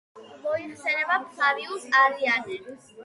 მოიხსენიება 0.45 1.17
ფლავიუს 1.35 1.85
არიანე. 2.01 2.59